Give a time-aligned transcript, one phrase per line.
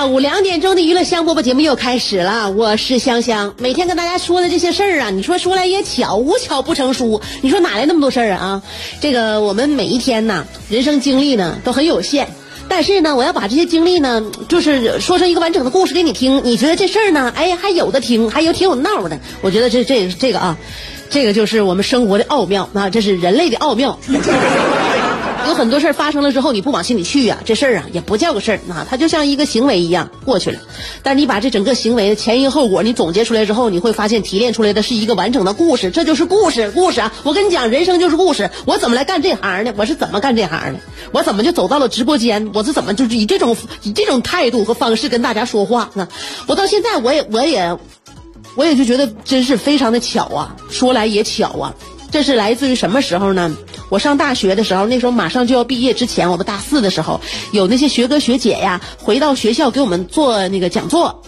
[0.00, 3.52] 下午两点钟的娱乐香饽饽节目又开始了，我是香香。
[3.58, 7.20] 每天跟大家说的这些事儿啊，你说说来也巧，无巧不成书。
[7.42, 8.62] 你说哪来那么多事儿啊？
[9.02, 12.28] 这个我们每一天呢，人生经历呢都很有限，
[12.66, 16.40] 但是呢，我要把这些经历呢，就是说成一个完整的故事给你听。
[16.46, 19.20] 你觉得这事儿呢，哎，还有的听，还有挺有闹的。
[19.42, 20.56] 我觉得这这这个啊，
[21.10, 23.98] 这个就是我们生活的奥妙啊，这是人类的奥妙。
[25.46, 30.60] 有很多事儿发生了之后，你不往心里去呀，这事儿啊也不叫个事儿啊，它就像一个行为一样过去了。
[31.02, 37.12] 但你把这整个行为的前因后果你总结出来之后，你会发现提炼出来的是一个完整的故事，这就是故事，故事啊！
[37.24, 38.50] 我跟你讲，人生就是故事。
[38.64, 39.74] 我怎么来干这行的？
[39.76, 40.80] 我是怎么干这行的？
[41.12, 42.50] 我怎么就走到了直播间？
[42.54, 46.06] 我是怎么就是以这种以这种态度和方式跟大家说话呢？
[46.46, 47.76] 我到现在我也我也
[48.56, 50.56] 我也就觉得真是非常的巧啊！
[50.70, 51.74] 说来也巧啊，
[52.10, 53.56] 这是来自于什么时候呢？
[53.90, 57.20] 我上大学的时候，那时候马上就要毕业之前，我们大四的时候，
[57.52, 61.22] 有那些学哥学姐呀，回到学校给我们做那个讲座。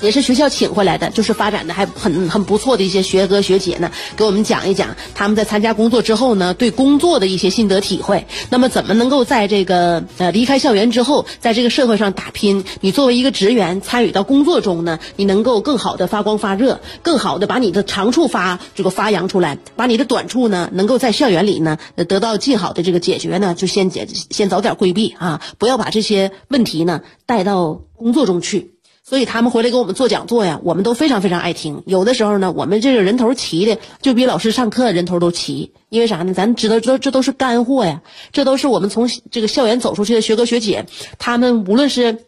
[0.00, 8.26] 也是学校请回来的，就是发展的还很很不错的一些学哥学姐呢，给我们讲一讲他们在参加工作之后呢，对工作的一些心得体会。
[8.48, 12.64] 那么怎么能够在这个呃离开校园之后，在这个社会上打拼？
[12.80, 28.74] 你作为一个职员参与到工作中呢，你能够更好的发光发热，更好的把你的长处发这个发扬出来，把你的短处呢，能够在校园里呢得到尽好的这个解决呢，就先解先早点规避啊，不要把这些问题呢带到工作中去。
[29.10, 31.82] 所以他们回来给我们做讲座呀，我们都非常非常爱听。
[31.84, 35.72] 有的时候呢，我们这个人头齐的，就比老师上课人头都齐。
[35.88, 36.32] 因为啥呢？
[36.32, 40.86] 咱知道这这都是干货呀，这都是我们从这个校园走出去的学哥学姐，
[41.18, 42.18] 他们无论是，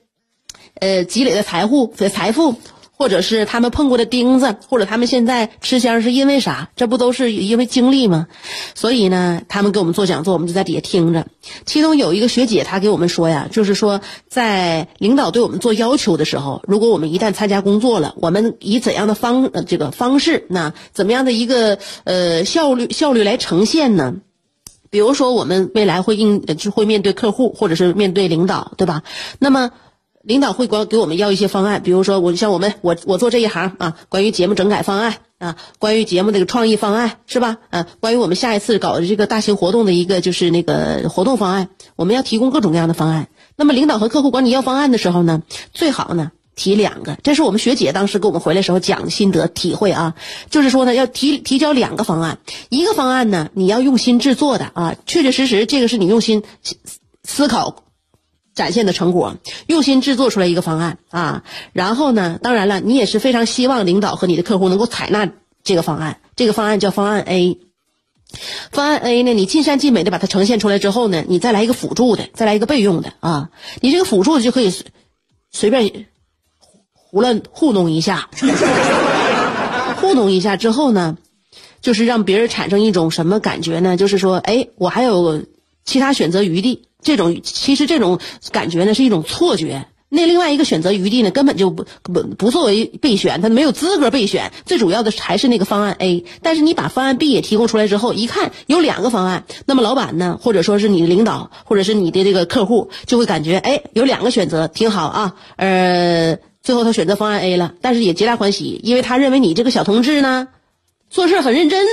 [0.81, 2.57] 呃，积累的财富财富。
[3.03, 6.71] 或者是他们碰过的钉子，或者他们现在吃香是因为啥？
[6.77, 8.29] 这不都是因为经历吗？
[8.77, 11.27] 所以呢，他们给我们做讲座，我们就在底下听着。
[11.67, 24.15] 其中有一个学姐，她给我们说呀，就是说，在领导对我们做要求的时候，如果我们一旦参加工作了，我们以怎样的方呃这个方式，那怎么样的一个呃效率效率来呈现呢？
[24.91, 29.03] 比如说，我们未来会应就会面对客户，或者是面对领导，对吧？
[29.41, 29.73] 那么。
[30.23, 37.59] 领导会管给我们要一些方案，比如说我像我们我我做这一行啊，关于节目整改方案啊，关于节目这个创意方案是吧？
[37.71, 43.29] 嗯，关于我们下一次搞的这个大型活动的一个就是那个活动方案，我们要提供各种各样的方案。
[43.57, 45.43] 那么领导和客户管你要方案的时候呢，
[45.75, 50.15] 最好呢提两个，这是我们学姐当时给我们回来时候讲的心得体会啊，
[50.51, 56.45] 就是说呢要提提交两个方案，一个方案呢你要用心制作的啊，确确实实这个是你用心
[57.25, 57.83] 思考。
[58.55, 59.37] 展现的成果，
[59.67, 61.43] 用心制作出来一个方案啊，
[61.73, 65.29] 然后呢，当然了，你也是非常希望领导和你的客户能够采纳
[65.65, 66.19] 这个方案。
[66.37, 67.59] 这个方案叫方案 A。
[68.71, 73.51] 方案 A 呢，你尽善尽美的把它呈现出来之后呢，你再来一个辅助的，再来一个备用的啊。
[73.81, 74.73] 你这个辅助的就可以
[75.51, 76.07] 随便
[76.95, 78.31] 胡乱糊弄一下，
[80.01, 81.19] 糊弄一下之后呢，
[81.83, 83.99] 就是让别人产生一种什么感觉呢？
[83.99, 85.43] 就是说，哎，我还有
[85.85, 86.85] 其他选择余地。
[87.03, 88.21] 这种其实这种
[88.53, 89.87] 感觉呢是一种错觉。
[90.15, 94.53] 那另外一个选择余地呢根本就不不不作为备选，他没有资格备选。
[94.67, 96.27] 最主要的还是那个方案 A。
[96.43, 105.35] 但是你把方案 B 也提供出来之后，一看有两个方案，那么老板呢，或者说是你的领导，或者是你的这个客户，就会感觉哎有两个选择挺好啊。
[105.57, 110.49] 呃，最后他选择方案 A 了，但是也皆大欢喜，因为他认为你这个小同志呢
[111.09, 111.87] 做事很认真。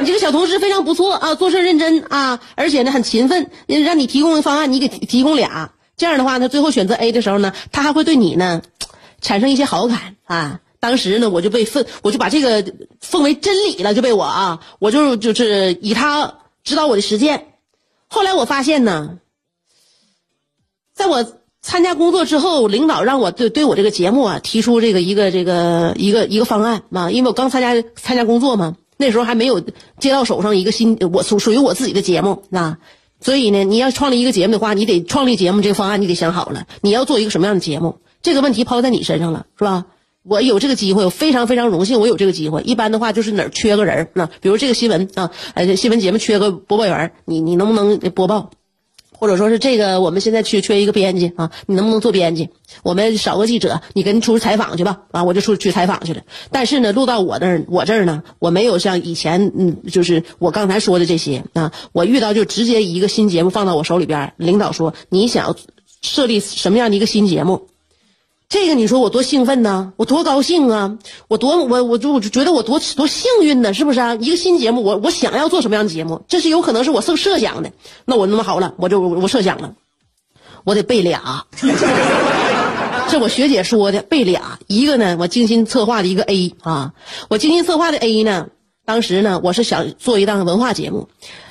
[0.00, 3.50] 你这个小同事非常不错啊，做事认真啊，而且呢很勤奋。
[3.66, 8.62] 让你提供的方案，你给提供俩，这样的话，呢最后选择 A 的时候呢，他还会对你呢
[9.20, 10.60] 产生一些好感啊。
[10.78, 17.46] 当时呢，我就被奉，我就把这个奉为真理了，就被我啊，我就就是以他指导我的实践。
[18.08, 19.18] 后来我发现呢，
[20.94, 21.26] 在我
[21.60, 29.60] 参加工作之后，领导让我对对我这个节目啊提出这个一个这个一个一个方案啊，因为我刚参加参加工作嘛，那时候还没有
[29.98, 32.78] 接到手上一个新我属属于我自己的节目啊，
[33.20, 39.86] 所以呢，你要创立一个节目的话，你得创立节目这个方案你得想好了，你要做一个什么样的节目，这个问题抛在你身上了，是吧？
[40.22, 42.62] 我有这个机会，我非常非常荣幸，我有这个机会。
[42.62, 48.50] 一般的话就是哪儿缺个人那比如这个新闻啊，呃，新闻节目缺个播报员你你能不能播报？
[49.18, 52.50] 或者说是这个，我们现在缺缺一个编辑啊，你能不能做编辑？
[52.82, 56.22] 我们少个记者，你跟出去采访去吧，啊，我就出去采访去了。
[56.50, 65.56] 但是呢，录到我那儿，我这儿呢，我没有像以前，嗯，就是我刚才说的这些啊，我遇到就直接一个新节目放到我手里边，领导说你想
[66.02, 67.68] 设立什么样的一个新节目？
[68.48, 74.14] 这个你说我多兴奋呢，我多高兴啊，我多我我就我就觉得我多多幸运呢，是不是啊？
[74.14, 77.72] 一个新节目，我我想要做什么样的节目，这是有可能是我设设想的。
[78.04, 79.74] 那我那么好了，我就我设想了，
[80.62, 81.46] 我得背俩，
[83.10, 84.60] 这我学姐说的，背俩。
[84.68, 86.92] 一个呢，我精心策划的一个 A 啊，
[87.28, 88.46] 我精心策划的 A 呢，
[88.84, 91.08] 当时呢，我是想做一档文化节目，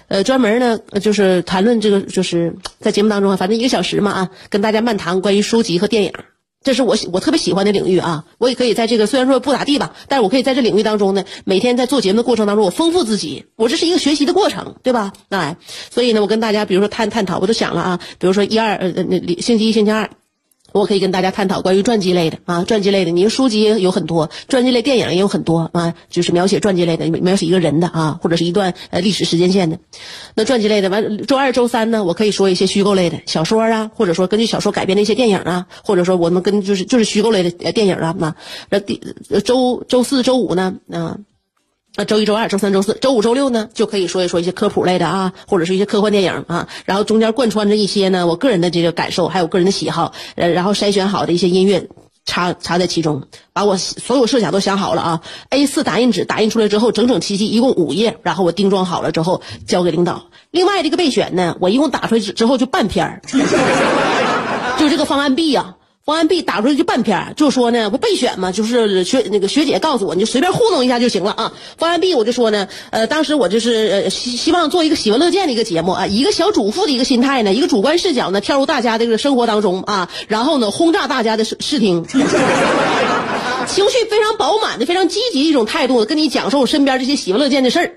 [0.07, 6.13] 呃，专门呢就是谈论这个，就是在节目当中啊，反正一个小时嘛啊，跟大家漫谈关于书籍和电影。
[6.65, 8.25] 这是我我特别喜欢的领域啊！
[8.39, 15.13] 我也可以在这个虽然说不咋地吧，但是我可以在这领域当中呢，每天在做节目的过程当中，我丰富自己，我这是一个学习的过程，对吧？
[15.29, 15.57] 哎，
[15.91, 20.09] 所以呢，我跟大家比如说探探讨，我都想了啊，比如说一二呃那星期一星期二。
[20.79, 29.79] 我可以跟大家探讨关于传记类的啊，传记类的，你书籍也有很多，传记类电影也有很多啊，就是描写传记类的，描写一个人的啊，或者是一段呃历史时间线的。
[30.35, 38.35] 那传记类的完，周二、周三呢，我可以说一些虚构类的小说啊，或者说根据小说改编的一些电影啊，或者说我们跟就是就是虚构类的电影啊，那
[38.69, 39.01] 那第
[39.45, 41.17] 周周四周五呢，啊。
[41.97, 51.87] 那周一、周二、周三、周四、周五、周六呢，就可以说一说一些科普类的啊，或者是一些科幻电影啊，然后中间贯穿着一些呢，我个人的这个感受，还有个人的喜好，呃，然后筛选好的一些音乐
[52.25, 55.21] 插插在其中，把我所有设想都想好了啊。
[55.49, 60.25] A 四打印纸打印出来之后，整整齐齐，一共五页，然后我钉装好了之后交给领导。
[60.51, 63.21] 另外这个备选呢，我一共打出来之后就半篇儿，
[64.77, 65.75] 就这个方案 B 呀。
[66.05, 71.51] 方案 B 打出来就半篇，就说呢不备选嘛，就是学那个学姐告诉我，你就随便糊弄一下就行了啊。
[71.77, 82.05] 方案 B 我就说呢，呃，当时我就是呃希希望做一个喜闻乐见的一个节目啊，一个小主妇的一个心态呢，一个主观视角呢，跳入大家的这个生活当中啊，然后呢轰炸大家的视视听，
[83.65, 87.91] 情绪非常饱满的、非常积极的一种态度，跟你讲述我身边这些喜闻乐见的事儿，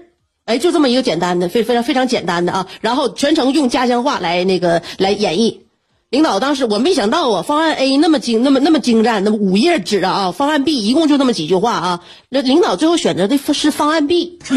[0.46, 5.67] 哎，就这么一个简单的、非非常非常简单的啊，然后全程用家乡话来那个来演绎。
[6.10, 12.00] 领导当时我没想到啊，方案 A 那么精那么那么精湛，那么五页纸啊，方案 B 一共就那么几句话啊，
[12.30, 14.56] 那领导最后选择的是方案 B， 这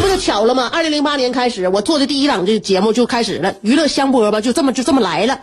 [0.00, 0.70] 不就巧了吗？
[0.72, 5.40] 二零零八年开始，我做的第一档这节目就开始了，娱乐香饽吧，就这么就这么来了。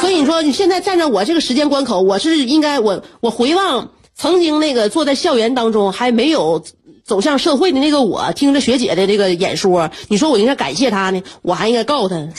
[0.00, 6.64] 所以你说你现在站在我这个时间关口，我是应该我我回望曾经那个坐在校园当中还没有。
[7.08, 12.16] 走向社会的那个我，听着学姐的这个演说，你说我应该感谢她呢，我还应该告她。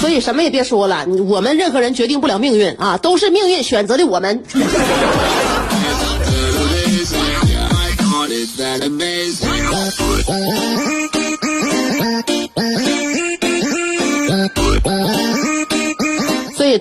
[0.00, 4.42] 所以什么也别说了，我们任何人决定不了命运啊，都是命运选择的我们。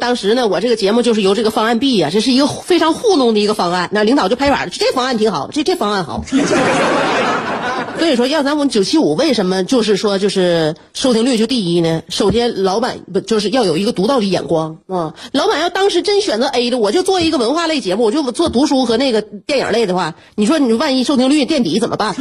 [0.05, 3.89] 当时呢，我这个节目就是由这个方案 B 呀，这是一个非常糊弄的一个方案。
[3.91, 6.24] 那领导就拍板，这方案挺好，这这方案好。
[7.97, 12.03] 所以说，要咱们九七五为什么就是说就是收听率就第一呢？
[12.07, 15.15] 首先，老板不就是要有一个独到的眼光啊？
[15.31, 22.15] 老板要当时真选择 A 的，我就做一个文化类节目，我就做读书和那个电影类的话，你说你万一收听率垫底怎么办？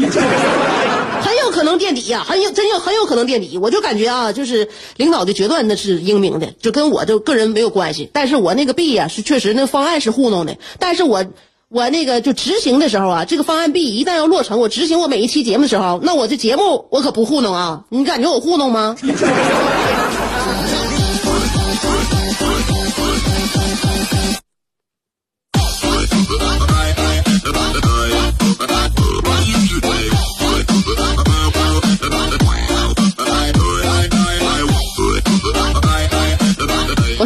[1.25, 3.59] 很有可能垫底呀，很有真有很有可能垫底。
[3.59, 8.11] 我就感觉啊，就是领导的决断那是英明的，就跟我的个人没有关系。
[8.13, 11.25] 但是我那个 B 呀，是确实那方案是糊弄的，但是我。
[11.71, 17.83] 我那个就执行的时候啊，这个方案 B 一旦要落成，我执行我每一期节目的时候，那我这节目我可不糊弄啊！
[17.89, 18.95] 你感觉我糊弄吗？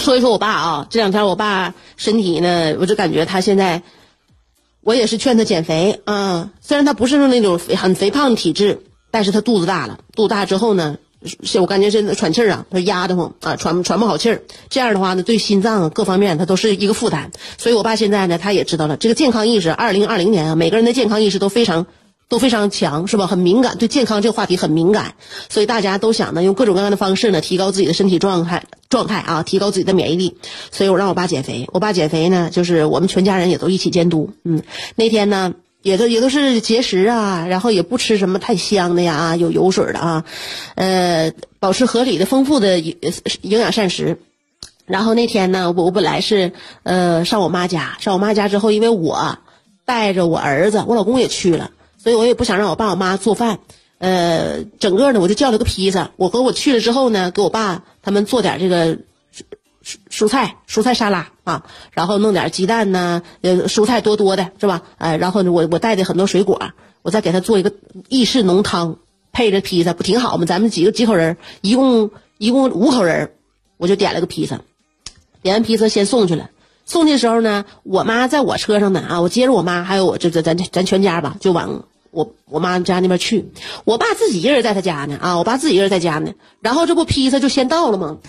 [0.08, 3.82] 说一说我爸啊，这两天我爸身体呢，我就感觉他现在。
[4.80, 10.96] 我也是劝他减肥啊，虽然他不是那种很肥胖的体质，但是他肚子大了，肚子大之后呢，
[11.42, 17.30] 是我感觉是喘气儿啊，他压得慌啊，喘喘不好气儿，这样的话呢，对心脏各方面他都是一个负担。
[17.58, 21.86] 所以我爸现在呢，他也知道了这个健康意识，二零二零年啊，每个人的健康意识都非常
[22.28, 23.26] 都非常强，是吧？
[23.26, 25.14] 很敏感，对健康这个话题很敏感，
[25.48, 30.36] 所以大家都想呢，用各种各样的方式呢，提高自己的身体状态状态啊，提高自己的免疫力。
[30.70, 34.30] 所以我让我爸减肥，我爸减肥呢，就是我们全家人也都一起监督。
[34.44, 34.62] 嗯，
[34.94, 40.24] 那天呢，也都也都是节食啊，然后也不吃什么太香的呀，有油水的啊，
[40.74, 42.94] 呃，保持合理的丰富的营
[43.40, 44.18] 营养膳食。
[44.84, 49.38] 然后那天呢，我我本来是呃上我妈家，上我妈家之后，因为我
[49.86, 51.70] 带着我儿子，我老公也去了。
[52.08, 53.58] 所以我也不想让我爸我妈做饭，
[53.98, 56.10] 呃，整个呢我就叫了个披萨。
[56.16, 58.96] 我和我去了之后呢，给我爸他们做点这个
[59.84, 64.84] 蔬蔬菜蔬菜沙拉啊，然后弄点鸡蛋呢，呃，蔬菜多多的是吧？
[64.96, 66.58] 呃，然后呢我我带的很多水果，
[67.02, 67.74] 我再给他做一个
[68.08, 68.96] 意式浓汤，
[69.30, 70.46] 配着披萨，不挺好吗？
[70.46, 73.32] 咱们几个几口人，一共一共五口人，
[73.76, 74.62] 我就点了个披萨，
[75.42, 76.48] 点完披萨先送去了。
[76.86, 83.50] 送去的时候呢，我妈在我车上呢啊，我接着我妈还有我这这咱咱全家吧，就往我我妈家那边去。
[83.84, 86.32] 我爸自己一个人在他家呢啊，我爸自己一个人在家呢。
[86.60, 88.18] 然后这不披萨就先到了吗？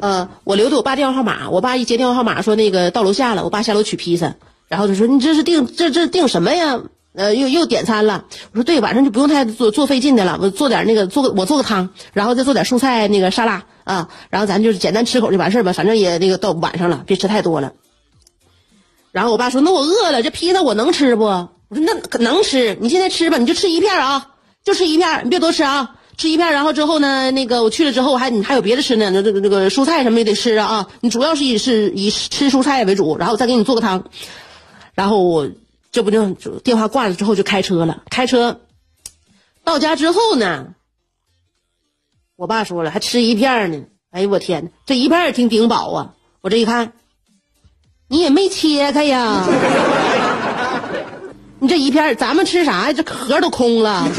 [0.00, 4.34] 呃，我留的我爸电话号码，我爸一接电话号码说那个到楼下了，我爸下楼取披萨，
[4.66, 6.80] 然后就说你这是订这这订什么呀？
[7.12, 8.24] 呃，又又点餐了。
[8.52, 17.72] 我说对，晚上就不用太做做费劲的了，我做点那个做个我做个汤，然后再做点蔬菜那个沙拉啊，然后咱就是简单吃口就完事儿吧，反正也那个到晚上了，别吃太多了。
[19.12, 24.32] 然后我爸说：“那我饿了，这披萨我能吃不？”我说：“那可能吃，你现在吃吧，你就吃一片啊，
[24.64, 26.52] 就吃一片，你别多吃啊，吃一片。
[26.52, 34.10] 然后之后呢，那个我去了之后还你还有别的吃呢，那这个这个蔬菜什么也得吃啊啊，你主要是以是以吃蔬菜为主，然后再给你做个汤。
[34.94, 35.48] 然后我
[35.92, 38.60] 这不就电话挂了之后就开车了，开车
[39.62, 40.74] 到家之后呢，
[42.34, 46.14] 我爸说了还吃一片呢，哎呦我天，这一片挺顶饱啊！
[46.40, 46.94] 我这一看。”
[48.12, 49.46] 你也没切开呀！
[51.60, 52.92] 你这一片咱们吃啥呀？
[52.92, 54.08] 这盒都空了。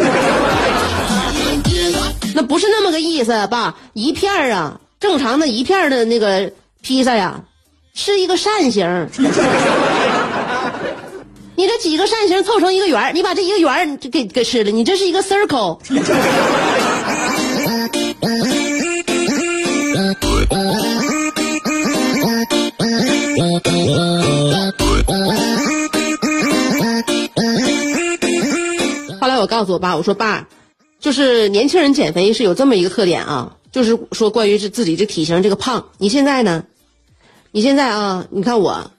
[2.34, 7.42] 那不是那么个意思，爸，一片啊，正常的一片的那个披萨呀，
[7.94, 9.10] 是一个扇形。
[11.56, 15.78] 你这几个扇形凑成一个圆你把这一个圆给给吃了，你这是一个 circle。
[29.72, 30.48] 我爸，我说爸，
[31.00, 36.66] 就是年轻人减肥是有这么一个特点啊，就是说关于是自己这体型这个胖，你现在呢，
[37.52, 38.92] 你现在啊，你看我，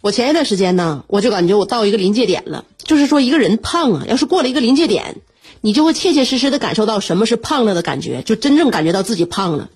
[0.00, 5.16] 我前一段时间呢，我就感觉我到一个临界点了，就是说一个人胖啊，要是过了一个临界点，
[5.60, 9.70] 你就会切切实实的感受到什么是胖了的感觉，就真正感觉到自己胖了，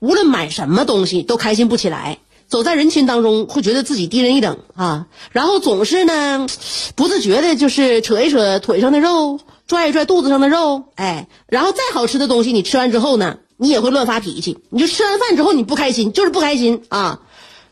[0.00, 2.18] 无论买什么东西都开心不起来。
[2.48, 6.46] 走在人群当中，会觉得自己低人一等啊，然后总是呢，
[6.94, 14.58] 不自觉的就是扯一扯腿上的肉，拽一拽肚子上的肉，哎，然后再好吃的东西，你吃完之后呢，你也会乱发脾气。
[14.70, 17.20] 你就吃完饭之后你不开心，就是不开心啊。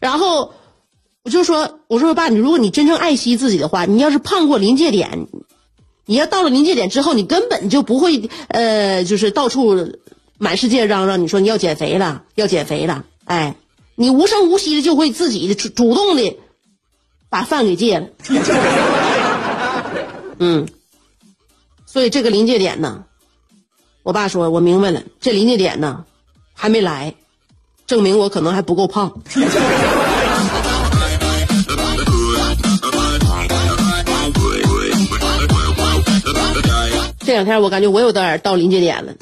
[0.00, 0.52] 然后
[1.22, 5.28] 我就说，我说爸，你如果你真正爱惜自己的话，你要是胖过临界点，
[6.04, 9.92] 你要到了临界点之后，你根本就不会呃，就是到处
[10.36, 13.54] 满世界嚷嚷，你说你要减肥了，要减肥了，哎。
[13.96, 16.36] 你无声无息的就会自己的主主动的
[17.30, 18.08] 把饭给戒了，
[20.38, 20.66] 嗯，
[21.86, 23.04] 所以这个临界点呢，
[24.02, 26.04] 我爸说，我明白了，这临界点呢
[26.54, 27.14] 还没来，
[27.86, 29.22] 证明我可能还不够胖。
[37.26, 39.14] 这两天我感觉我有点到临界点了。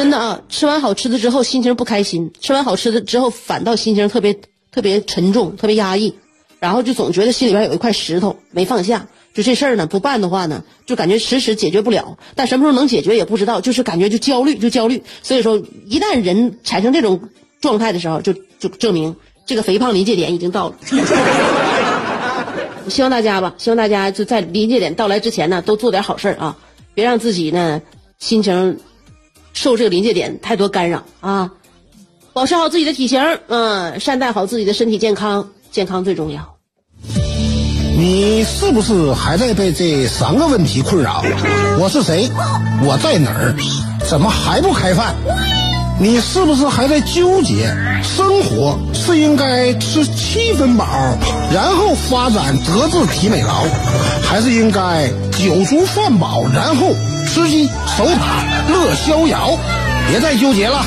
[0.00, 4.38] 真的啊，吃完好吃的之后心情不开心，吃完好吃的之后反倒心情特别
[4.72, 6.14] 特别沉重，特别压抑，
[6.58, 15.02] 然后就总觉得心里边有一块石头没放下，就这事儿呢不办的话呢，就感觉迟迟解决不了，但什么时候能解决也不知道，就是感觉就焦虑就焦虑。
[15.22, 17.20] 所以说，一旦人产生这种
[17.60, 20.76] 状态的时候，就就证明这个肥胖临界点已经到了。
[22.88, 26.56] 希望大家吧，希望大家就在临界点到来之前呢，都做点好事啊，
[26.94, 27.82] 别让自己呢
[28.18, 28.78] 心情。
[29.52, 31.52] 受这个临界点太多干扰啊！
[32.32, 36.56] 保持好自己的体型，嗯，善待好自己的身体健康，健康最重要。
[37.98, 41.22] 你是不是还在被这三个问题困扰？
[41.78, 42.30] 我是谁？
[42.84, 43.54] 我在哪儿？
[44.08, 45.14] 怎么还不开饭？
[46.02, 47.70] 你是不是还在纠结
[48.02, 50.86] 生活是应该吃七分饱，
[51.52, 53.66] 然后发展德智体美劳，
[54.26, 56.94] 还是应该酒足饭饱，然后
[57.26, 57.66] 吃鸡
[57.98, 58.42] 守塔
[58.72, 59.50] 乐逍遥？
[60.08, 60.86] 别再纠结了。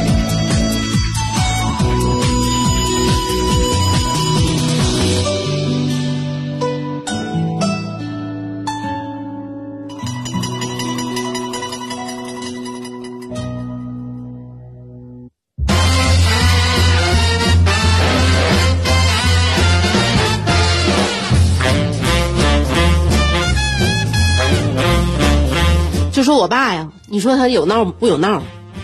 [26.31, 28.41] 说我爸呀，你说他有闹不有闹？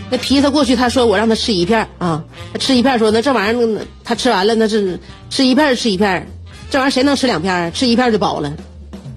[0.10, 5.00] 那皮他过去，他说我让他吃一片啊，他吃一片，说那这玩意儿他吃完了，那是
[5.30, 6.28] 吃一片吃一片，
[6.70, 7.72] 这玩意儿谁能吃两片？
[7.72, 8.52] 吃一片就饱了。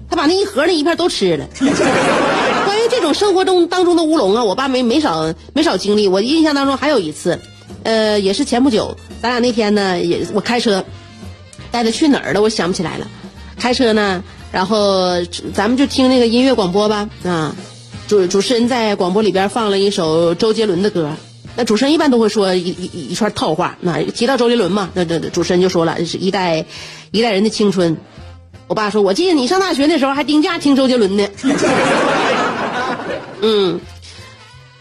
[0.09, 1.45] 他把那一盒那一片都吃了。
[1.59, 6.07] 关于这种生活中当中的乌龙啊，我爸没没少没少经历。
[6.07, 7.37] 我印象当中还有一次，
[7.83, 10.85] 呃，也是前不久，咱俩那天呢，也我开车
[11.69, 13.07] 带他去哪儿了，我想不起来了。
[13.57, 14.23] 开车呢，
[14.53, 15.21] 然后
[15.53, 17.53] 咱们就听那个音乐广播吧，啊。
[18.11, 21.15] 主主持人在广播里边放了一首周杰伦的歌，
[21.55, 26.65] 那主持人一般都会说一一一串套话，那提到周杰伦嘛，那那主持人就说了，是一代
[27.11, 27.95] 一代人的青春。
[28.67, 31.25] 我爸说，我记得你上大学那时候还定价听周杰伦呢。
[33.39, 33.79] 嗯，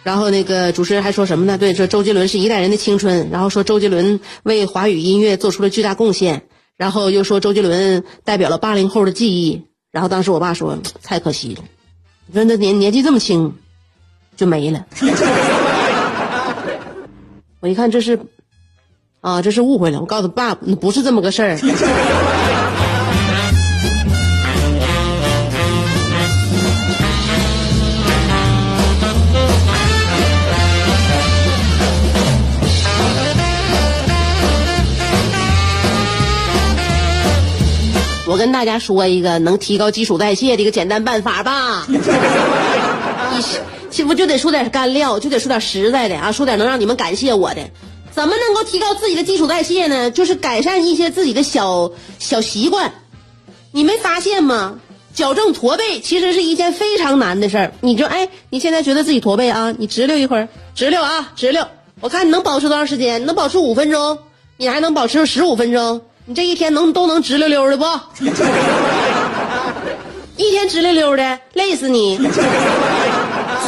[0.02, 1.56] 然后那个主持人还说什么呢？
[1.56, 6.42] 对，说周杰伦是一代人的青春，然后说周杰伦为华语音乐做出了巨大贡献，
[6.76, 11.62] 然后又说周杰伦代表了八零后的记忆，然后当时我爸说，太可惜了。
[12.32, 13.52] 你说那年年纪这么轻，
[14.36, 14.86] 就没了。
[17.58, 18.20] 我一看这是，
[19.20, 19.98] 啊，这是误会了。
[19.98, 21.58] 我告诉爸，不是这么个事儿。
[38.30, 41.84] 我跟大家说一个能提高基础代谢的一个简单办法吧。
[41.90, 43.42] 你
[43.90, 47.70] 媳妇就得说点干料，就得说点实在的啊，说点能让你们感谢我的。
[48.12, 50.12] 怎么能够提高自己的基础代谢呢？
[50.12, 52.92] 就是改善一些自己的小小习惯。
[53.72, 54.78] 你没发现吗？
[55.12, 57.72] 矫正驼背其实是一件非常难的事儿。
[57.80, 59.74] 你就哎，你现在觉得自己驼背啊？
[59.76, 61.66] 你直溜一会儿，直溜啊，直溜。
[62.00, 63.26] 我看你能保持多长时间？
[63.26, 64.18] 能保持五分钟？
[64.56, 66.02] 你还能保持十五分钟？
[66.30, 67.84] 你这一天能都能直溜溜的不？
[70.36, 72.16] 一天直溜溜的，累死你。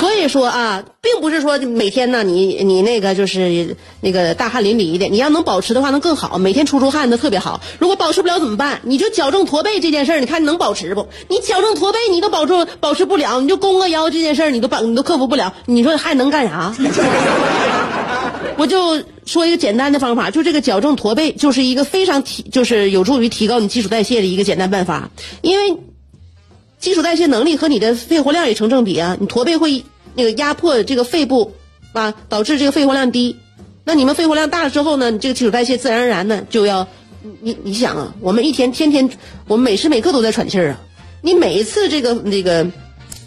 [0.02, 6.38] 所以说啊，并不是说每天呢，你你那个就是那个大汗淋漓的，你要能保持的话，那更好。
[6.38, 7.60] 每天出出汗，那特别好。
[7.78, 8.80] 如果保持不了怎么办？
[8.82, 11.06] 你就矫正驼背这件事儿，你看你能保持不？
[11.28, 16.74] 你矫正驼背你都保住保持不了，你就弓个腰这件事儿，你都保你都克服不了，你说还能干啥？
[18.56, 25.10] 我就说一个简单的方法，就这个矫正驼背，就是一个非常提，就是有助于提高你基础代谢的一个简单办法。
[25.42, 25.78] 因为
[26.80, 29.16] 基础代谢能力和你的肺活量也成正比啊。
[29.20, 31.52] 你驼背会那个压迫这个肺部
[31.92, 33.36] 啊，导致这个肺活量低。
[33.84, 36.86] 那你们肺活量大了之后呢，你这个基础代谢自然而然的就要，
[37.40, 39.08] 你你想啊，我们一天天天，
[39.48, 40.80] 我们每时每刻都在喘气儿啊。
[41.20, 42.66] 你每一次这个那个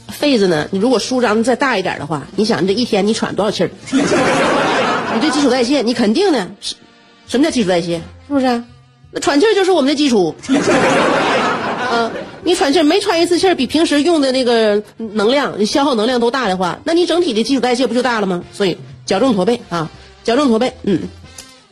[0.09, 3.69] 肺子呢，你如果舒张再大一点的话，你想这一天你喘多少气儿？
[3.91, 6.75] 你这基础代谢，你肯定的，什
[7.27, 7.97] 什么叫基础代谢？
[8.27, 8.45] 是不是？
[8.45, 8.63] 啊
[9.11, 10.35] 那喘气儿就是我们的基础。
[11.89, 12.11] 啊，
[12.45, 18.43] 你喘气儿没喘一次气儿，比平时用的那个能量、消耗能量都大的话，那你整体的基础代谢不就大了吗？
[18.53, 19.89] 所以矫正驼背啊，
[20.23, 20.99] 矫正驼背，嗯，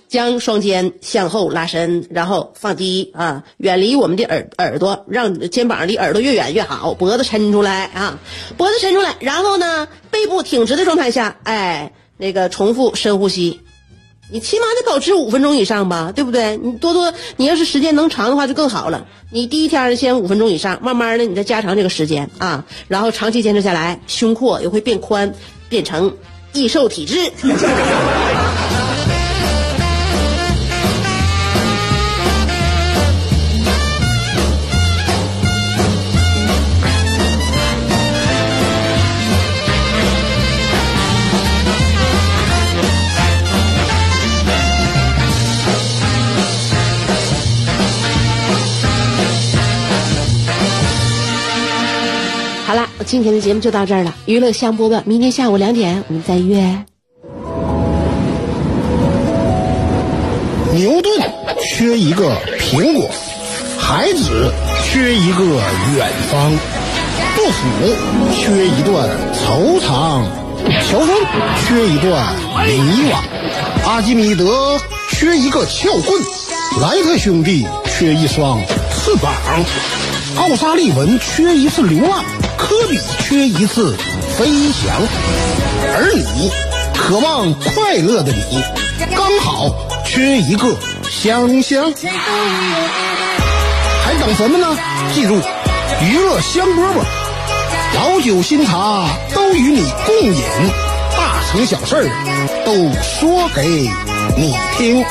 [0.09, 8.19] 将双肩向后拉伸，然后放低啊，远离我们的耳耳朵，让肩膀离耳朵越远越好，脖子抻出来啊，
[8.57, 11.93] 脖子抻出来，然后呢，背部挺直的状态下，哎。
[12.15, 13.59] 那个重复深呼吸，
[14.31, 16.57] 你起码得保持五分钟以上吧，对不对？
[16.57, 19.05] 你多多，你要是时间能长的话就更好了。
[19.29, 25.35] 你第一天先五分钟以上，慢慢的你再加长这个时间啊，然后长期坚持下来，胸廓也会变宽，
[25.69, 26.15] 变成
[26.53, 27.31] 易瘦体质。
[53.03, 56.85] 今天的节目就到这儿了，娱乐香饽饽，明天下午两点我们再约。
[60.73, 61.13] 牛顿
[61.61, 63.09] 缺一个苹果，
[63.77, 64.51] 孩子
[64.85, 65.43] 缺一个
[65.95, 66.51] 远方，
[67.35, 67.61] 杜甫
[68.33, 70.23] 缺一段惆怅，
[70.89, 71.09] 乔峰
[71.67, 72.33] 缺一段
[72.65, 72.79] 迷
[73.11, 73.21] 惘，
[73.85, 74.79] 阿基米德
[75.11, 76.21] 缺一个撬棍，
[76.81, 78.59] 莱特兄弟缺一双
[78.95, 79.31] 翅膀，
[80.37, 82.23] 奥沙利文缺一次流浪，
[82.63, 83.93] 科比缺一次
[84.37, 84.95] 飞翔，
[85.97, 86.49] 而你，
[86.95, 88.63] 渴望快乐的你，
[89.13, 89.69] 刚好
[90.05, 90.73] 缺一个
[91.09, 91.93] 香香。
[94.05, 94.77] 还等什么呢？
[95.13, 95.41] 记住，
[96.01, 97.03] 娱乐香饽饽，
[97.95, 100.41] 老酒新茶都与你共饮，
[101.17, 102.07] 大成小事儿
[102.65, 102.73] 都
[103.03, 103.89] 说给
[104.37, 105.03] 你听。